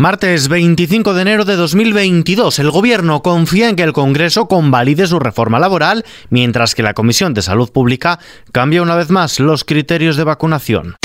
[0.00, 5.18] Martes 25 de enero de 2022, el Gobierno confía en que el Congreso convalide su
[5.18, 8.18] reforma laboral, mientras que la Comisión de Salud Pública
[8.50, 10.96] cambia una vez más los criterios de vacunación.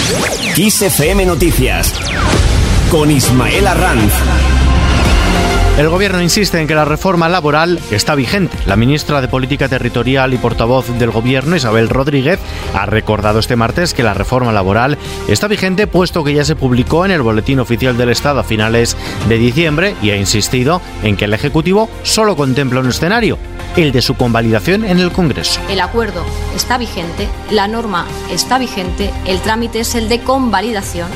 [1.26, 1.94] Noticias
[2.89, 4.54] con Ismael Arranz.
[5.78, 8.57] El gobierno insiste en que la reforma laboral está vigente.
[8.66, 12.39] La ministra de Política Territorial y portavoz del gobierno, Isabel Rodríguez,
[12.74, 14.98] ha recordado este martes que la reforma laboral
[15.28, 18.96] está vigente puesto que ya se publicó en el Boletín Oficial del Estado a finales
[19.28, 23.38] de diciembre y ha insistido en que el Ejecutivo solo contempla un escenario,
[23.75, 25.60] el de su convalidación en el Congreso.
[25.69, 26.24] El acuerdo
[26.55, 31.10] está vigente, la norma está vigente, el trámite es el de convalidación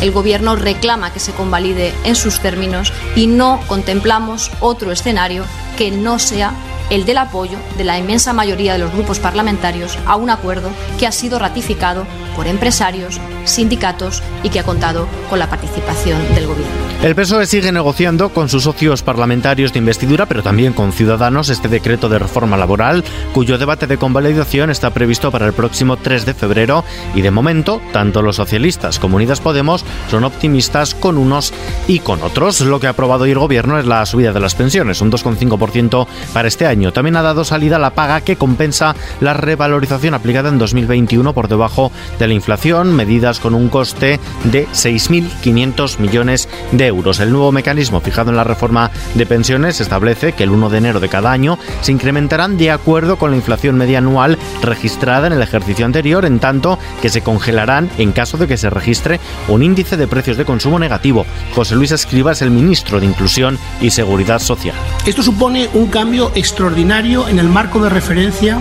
[0.00, 5.44] el Gobierno reclama que se convalide en sus términos y no contemplamos otro escenario
[5.76, 6.54] que no sea
[6.90, 11.06] el del apoyo de la inmensa mayoría de los grupos parlamentarios a un acuerdo que
[11.06, 16.72] ha sido ratificado por empresarios, sindicatos y que ha contado con la participación del Gobierno.
[17.02, 21.68] El PSOE sigue negociando con sus socios parlamentarios de investidura, pero también con Ciudadanos, este
[21.68, 26.34] decreto de reforma laboral, cuyo debate de convalidación está previsto para el próximo 3 de
[26.34, 31.54] febrero y de momento, tanto los socialistas como Unidas Podemos son optimistas con unos
[31.88, 32.60] y con otros.
[32.60, 36.06] Lo que ha aprobado hoy el Gobierno es la subida de las pensiones, un 2,5%
[36.32, 36.79] para este año.
[36.88, 41.92] También ha dado salida la paga que compensa la revalorización aplicada en 2021 por debajo
[42.18, 47.20] de la inflación, medidas con un coste de 6.500 millones de euros.
[47.20, 51.00] El nuevo mecanismo fijado en la reforma de pensiones establece que el 1 de enero
[51.00, 55.42] de cada año se incrementarán de acuerdo con la inflación media anual registrada en el
[55.42, 59.98] ejercicio anterior, en tanto que se congelarán en caso de que se registre un índice
[59.98, 61.26] de precios de consumo negativo.
[61.54, 64.74] José Luis Escriba es el ministro de Inclusión y Seguridad Social.
[65.04, 68.58] Esto supone un cambio extraordinario en el marco de referencia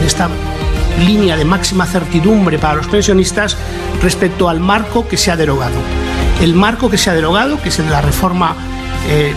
[0.00, 0.28] de esta
[0.98, 3.56] línea de máxima certidumbre para los pensionistas
[4.02, 5.76] respecto al marco que se ha derogado.
[6.40, 8.56] El marco que se ha derogado, que es el de la reforma
[9.08, 9.34] eh,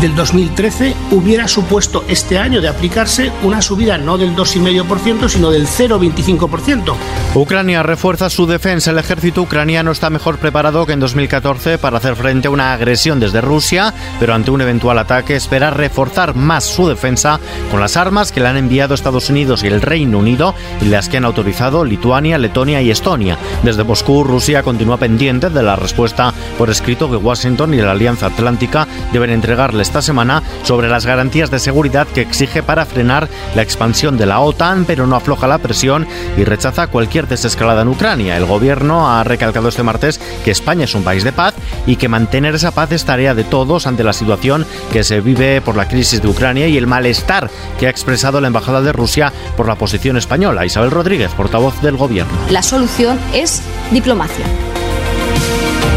[0.00, 5.66] del 2013 hubiera supuesto este año de aplicarse una subida no del 2,5%, sino del
[5.66, 6.94] 0,25%.
[7.34, 8.90] Ucrania refuerza su defensa.
[8.90, 13.20] El ejército ucraniano está mejor preparado que en 2014 para hacer frente a una agresión
[13.20, 17.40] desde Rusia, pero ante un eventual ataque espera reforzar más su defensa
[17.70, 21.08] con las armas que le han enviado Estados Unidos y el Reino Unido y las
[21.08, 23.38] que han autorizado Lituania, Letonia y Estonia.
[23.62, 28.26] Desde Moscú, Rusia continúa pendiente de la respuesta por escrito que Washington y la Alianza
[28.26, 33.62] Atlántica deben entregarle esta semana sobre las garantías de seguridad que exige para frenar la
[33.62, 36.06] expansión de la OTAN, pero no afloja la presión
[36.36, 38.36] y rechaza cualquier desescalada en Ucrania.
[38.36, 41.54] El gobierno ha recalcado este martes que España es un país de paz
[41.86, 45.60] y que mantener esa paz es tarea de todos ante la situación que se vive
[45.60, 49.32] por la crisis de Ucrania y el malestar que ha expresado la embajada de Rusia
[49.56, 50.66] por la posición española.
[50.66, 52.32] Isabel Rodríguez, portavoz del gobierno.
[52.50, 54.44] La solución es diplomacia.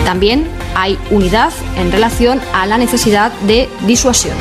[0.06, 0.48] También
[0.78, 4.38] hay unidad en relación a la necesidad de disuasión.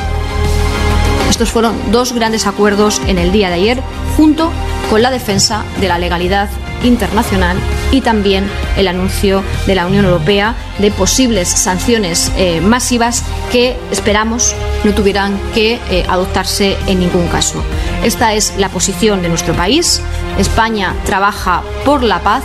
[1.31, 3.81] Estos fueron dos grandes acuerdos en el día de ayer,
[4.15, 4.51] junto
[4.91, 6.47] con la defensa de la legalidad
[6.83, 7.57] internacional
[7.91, 8.47] y también
[8.77, 15.39] el anuncio de la Unión Europea de posibles sanciones eh, masivas que esperamos no tuvieran
[15.55, 17.63] que eh, adoptarse en ningún caso.
[18.03, 20.03] Esta es la posición de nuestro país.
[20.37, 22.43] España trabaja por la paz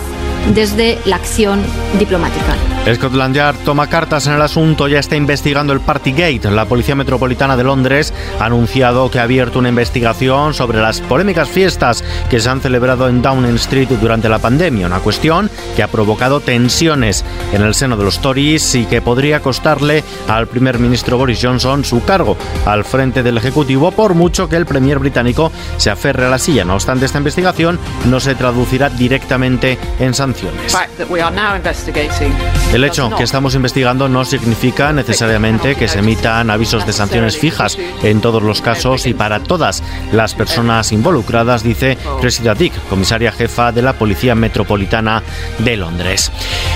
[0.53, 1.61] desde la acción
[1.99, 2.55] diplomática.
[2.93, 6.51] Scotland Yard toma cartas en el asunto, ya está investigando el Partygate.
[6.51, 11.47] La Policía Metropolitana de Londres ha anunciado que ha abierto una investigación sobre las polémicas
[11.47, 15.87] fiestas que se han celebrado en Downing Street durante la pandemia, una cuestión que ha
[15.87, 21.17] provocado tensiones en el seno de los Tories y que podría costarle al primer ministro
[21.17, 25.89] Boris Johnson su cargo al frente del Ejecutivo, por mucho que el premier británico se
[25.89, 26.65] aferre a la silla.
[26.65, 30.32] No obstante, esta investigación no se traducirá directamente en sanciones.
[32.73, 37.77] El hecho que estamos investigando no significa necesariamente que se emitan avisos de sanciones fijas
[38.01, 43.71] en todos los casos y para todas las personas involucradas, dice Cressida Dick, comisaria jefa
[43.71, 45.23] de la Policía Metropolitana
[45.59, 46.31] de Londres.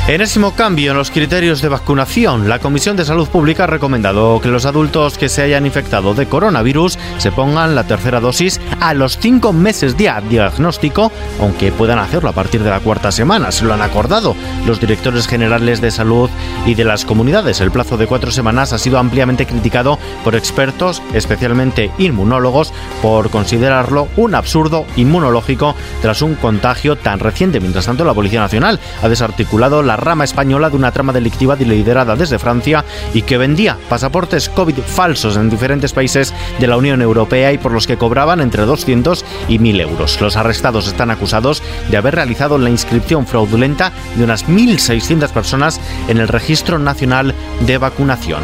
[0.07, 2.47] Enésimo cambio en los criterios de vacunación.
[2.47, 6.27] La Comisión de Salud Pública ha recomendado que los adultos que se hayan infectado de
[6.27, 11.11] coronavirus se pongan la tercera dosis a los cinco meses de diagnóstico,
[11.41, 13.46] aunque puedan hacerlo a partir de la cuarta semana.
[13.51, 14.35] Se lo han acordado
[14.65, 16.29] los directores generales de salud
[16.65, 17.61] y de las comunidades.
[17.61, 24.07] El plazo de cuatro semanas ha sido ampliamente criticado por expertos, especialmente inmunólogos, por considerarlo
[24.17, 27.59] un absurdo inmunológico tras un contagio tan reciente.
[27.59, 32.15] Mientras tanto, la Policía Nacional ha desarticulado la rama española de una trama delictiva liderada
[32.15, 32.83] desde Francia
[33.13, 37.71] y que vendía pasaportes COVID falsos en diferentes países de la Unión Europea y por
[37.71, 40.21] los que cobraban entre 200 y 1.000 euros.
[40.21, 46.17] Los arrestados están acusados de haber realizado la inscripción fraudulenta de unas 1.600 personas en
[46.17, 47.35] el Registro Nacional
[47.67, 48.41] de Vacunación.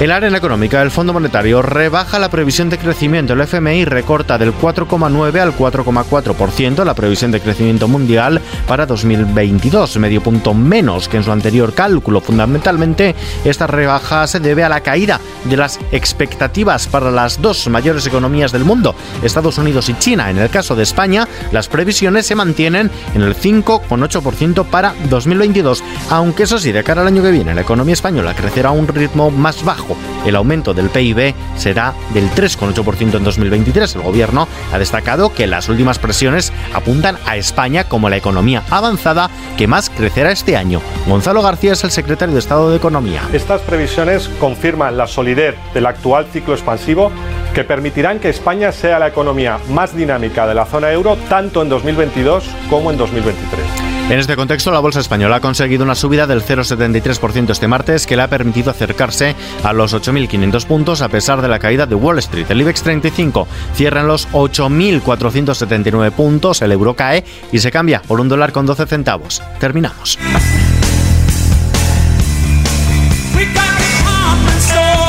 [0.00, 3.32] El área económica del Fondo Monetario rebaja la previsión de crecimiento.
[3.32, 10.20] El FMI recorta del 4,9 al 4,4% la previsión de crecimiento mundial para 2022, medio
[10.20, 12.20] punto menos que en su anterior cálculo.
[12.20, 13.14] Fundamentalmente,
[13.44, 18.50] esta rebaja se debe a la caída de las expectativas para las dos mayores economías
[18.50, 20.28] del mundo, Estados Unidos y China.
[20.28, 26.42] En el caso de España, las previsiones se mantienen en el 5,8% para 2022, aunque
[26.42, 29.30] eso sí, de cara al año que viene, la economía española crecerá a un ritmo
[29.30, 29.93] más bajo
[30.24, 33.94] el aumento del PIB será del 3,8% en 2023.
[33.94, 39.30] El gobierno ha destacado que las últimas presiones apuntan a España como la economía avanzada
[39.56, 40.80] que más crecerá este año.
[41.06, 43.22] Gonzalo García es el secretario de Estado de Economía.
[43.32, 47.10] Estas previsiones confirman la solidez del actual ciclo expansivo
[47.54, 51.68] que permitirán que España sea la economía más dinámica de la zona euro tanto en
[51.68, 53.94] 2022 como en 2023.
[54.10, 58.16] En este contexto, la bolsa española ha conseguido una subida del 0,73% este martes que
[58.16, 62.18] le ha permitido acercarse a los 8.500 puntos a pesar de la caída de Wall
[62.18, 62.50] Street.
[62.50, 68.20] El IBEX 35 cierra en los 8.479 puntos, el euro cae y se cambia por
[68.20, 69.42] un dólar con 12 centavos.
[69.58, 70.18] Terminamos.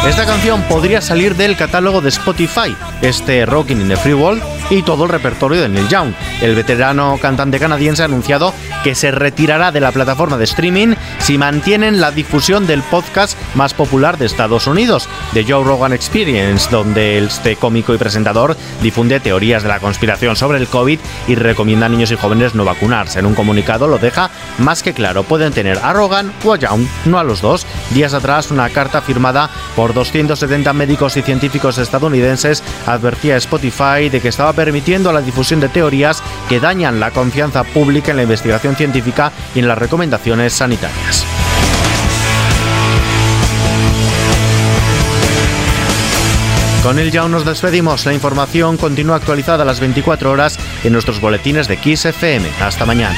[0.07, 4.81] Esta canción podría salir del catálogo de Spotify, este Rocking in the Free World y
[4.81, 6.13] todo el repertorio de Neil Young.
[6.41, 8.53] El veterano cantante canadiense ha anunciado
[8.83, 13.73] que se retirará de la plataforma de streaming si mantienen la difusión del podcast más
[13.73, 19.63] popular de Estados Unidos, The Joe Rogan Experience, donde este cómico y presentador difunde teorías
[19.63, 23.19] de la conspiración sobre el COVID y recomienda a niños y jóvenes no vacunarse.
[23.19, 26.85] En un comunicado lo deja más que claro, pueden tener a Rogan o a Young,
[27.05, 27.65] no a los dos.
[27.91, 34.21] Días atrás, una carta firmada por 270 médicos y científicos estadounidenses advertía a Spotify de
[34.21, 38.75] que estaba permitiendo la difusión de teorías que dañan la confianza pública en la investigación
[38.75, 41.25] científica y en las recomendaciones sanitarias.
[46.85, 48.05] Con él ya nos despedimos.
[48.05, 52.47] La información continúa actualizada a las 24 horas en nuestros boletines de Kiss FM.
[52.61, 53.17] Hasta mañana.